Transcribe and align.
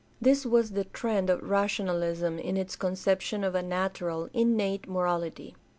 This 0.19 0.47
was 0.47 0.71
the 0.71 0.85
trend 0.85 1.29
of 1.29 1.41
rationahsm 1.41 2.39
in 2.41 2.57
its 2.57 2.75
conception 2.75 3.43
of 3.43 3.53
a 3.53 3.61
natural, 3.61 4.29
innate 4.33 4.89
morality. 4.89 5.53